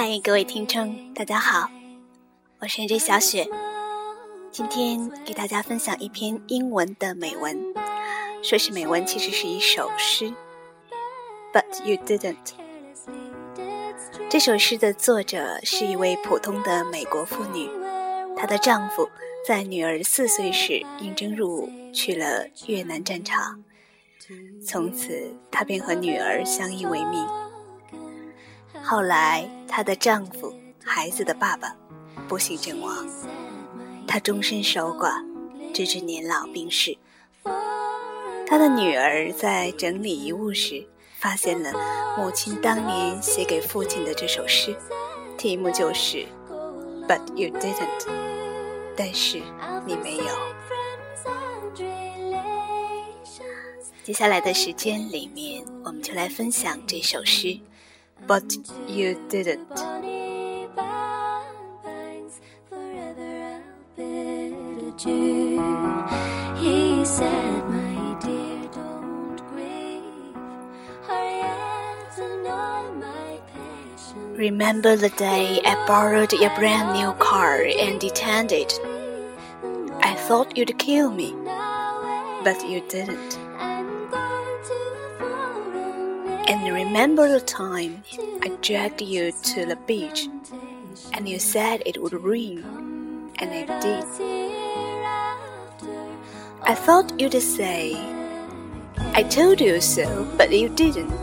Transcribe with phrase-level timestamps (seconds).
[0.00, 1.68] 嗨，各位听众，大家好，
[2.60, 3.48] 我是 J 小雪，
[4.52, 7.74] 今天给大家分享一篇英文的美文。
[8.40, 10.32] 说是美文，其实是一首诗。
[11.52, 12.36] But you didn't。
[14.30, 17.68] 这首诗的作者是一位普通的美国妇女，
[18.36, 19.10] 她的丈夫
[19.44, 23.64] 在女儿四岁时应征入伍，去了越南战场，
[24.64, 27.26] 从此她便和女儿相依为命。
[28.90, 30.50] 后来，她的丈夫，
[30.82, 31.76] 孩子的爸爸，
[32.26, 33.06] 不幸阵亡，
[34.06, 35.22] 她终身守寡，
[35.74, 36.96] 直至年老病逝。
[38.46, 40.88] 她的女儿在整理遗物时，
[41.18, 41.70] 发现了
[42.16, 44.74] 母亲当年写给父亲的这首诗，
[45.36, 46.16] 题目就是
[47.06, 48.00] 《But You Didn't》，
[48.96, 49.42] 但是
[49.84, 50.24] 你没有。
[54.02, 57.60] 接下来的时间里面，我们就来分享这首诗。
[58.26, 58.56] But
[58.88, 59.68] you didn't.
[66.58, 70.34] He said, My dear, don't grieve.
[72.98, 73.38] my.
[74.34, 78.78] Remember the day I borrowed your brand new car and detained it.
[80.02, 81.32] I thought you'd kill me,
[82.44, 83.47] but you didn't.
[86.48, 88.02] And remember the time
[88.42, 90.28] I dragged you to the beach
[91.12, 92.64] and you said it would rain,
[93.38, 94.04] and it did.
[96.62, 97.96] I thought you'd say,
[99.12, 101.22] I told you so, but you didn't.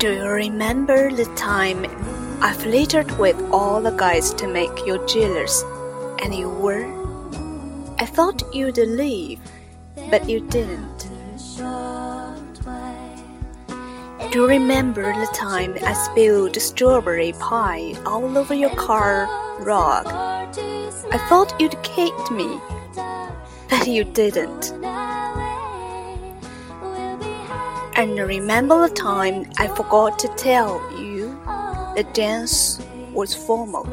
[0.00, 1.84] Do you remember the time
[2.42, 5.62] I flirted with all the guys to make you jealous,
[6.22, 6.88] and you were?
[7.98, 9.38] I thought you'd leave
[10.10, 10.93] but you didn't.
[11.56, 11.62] Do
[14.32, 19.28] you remember the time I spilled strawberry pie all over your car
[19.60, 20.06] rug?
[20.08, 22.60] I thought you'd kicked me,
[23.70, 24.72] but you didn't.
[27.96, 31.38] And remember the time I forgot to tell you
[31.94, 32.80] the dance
[33.12, 33.86] was formal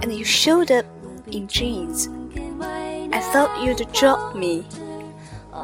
[0.00, 0.86] and you showed up
[1.30, 2.08] in jeans.
[3.12, 4.64] I thought you'd drop me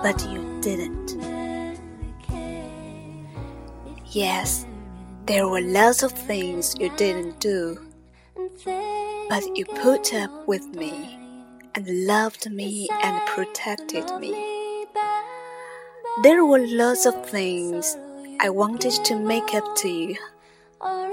[0.03, 1.18] but you didn't.
[4.11, 4.65] Yes,
[5.27, 7.79] there were lots of things you didn't do,
[9.29, 11.19] but you put up with me
[11.75, 14.87] and loved me and protected me.
[16.23, 17.99] There were lots of things
[18.41, 20.17] I wanted to make up to you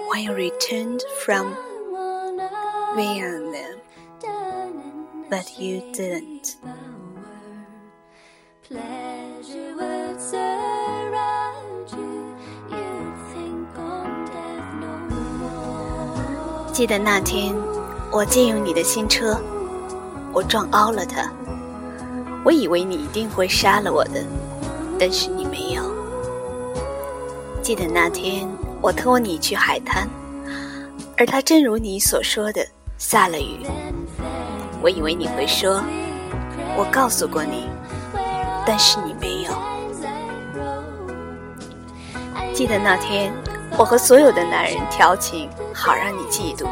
[0.08, 1.54] when you returned from
[2.96, 3.82] Vietnam,
[5.30, 6.56] but you didn't.
[16.76, 17.56] 记得那天，
[18.12, 19.40] 我借用你的新车，
[20.34, 21.32] 我撞凹了它。
[22.44, 24.22] 我以为你一定会杀了我的，
[25.00, 25.82] 但是你没有。
[27.62, 28.46] 记得那天，
[28.82, 30.06] 我拖你去海滩，
[31.18, 33.66] 而它正如你所说的下了雨。
[34.82, 35.82] 我以为你会说，
[36.76, 37.70] 我告诉过你。
[38.68, 39.52] 但是你没有。
[42.54, 43.32] 记得那天，
[43.78, 46.66] 我和所有的男人调情，好让你嫉妒，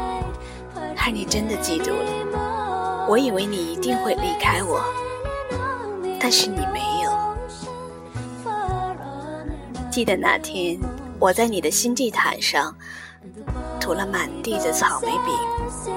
[0.96, 3.06] 而你真的嫉妒了。
[3.06, 4.82] 我以为你一定会离开我，
[6.18, 7.12] 但是你没有。
[9.90, 10.80] 记得那天，
[11.18, 12.74] 我在你的新地毯上
[13.78, 15.94] 涂了满地的草莓饼，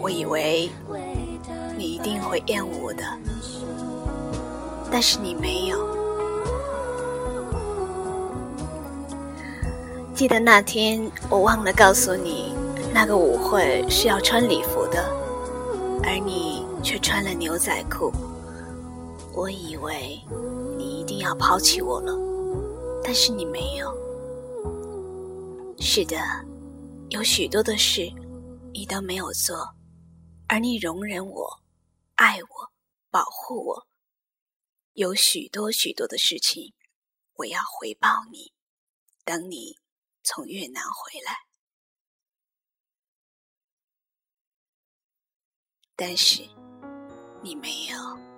[0.00, 0.70] 我以为
[1.76, 3.04] 你一定会厌恶我的。
[4.90, 6.07] 但是你没有。
[10.18, 12.52] 记得那天，我忘了告诉你，
[12.92, 15.08] 那个舞会是要穿礼服的，
[16.02, 18.10] 而你却穿了牛仔裤。
[19.32, 20.20] 我以为
[20.76, 22.18] 你一定要抛弃我了，
[23.04, 23.96] 但是你没有。
[25.78, 26.16] 是的，
[27.10, 28.12] 有许多的事
[28.74, 29.72] 你都没有做，
[30.48, 31.60] 而你容忍我，
[32.16, 32.72] 爱我，
[33.08, 33.86] 保护我。
[34.94, 36.74] 有许多许多的事情，
[37.34, 38.52] 我要回报你。
[39.24, 39.76] 等你
[40.28, 41.32] 从越南回来，
[45.96, 46.42] 但是
[47.42, 48.28] 你没有。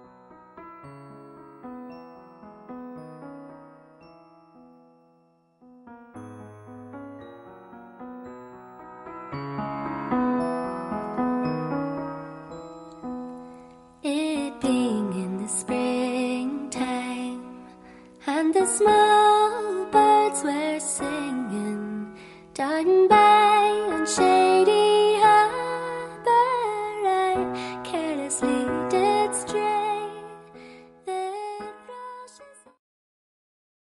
[18.53, 19.10] the small birds were singing.